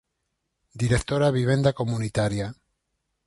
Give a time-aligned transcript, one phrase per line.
[0.83, 2.47] Directora Vivenda comunitaria.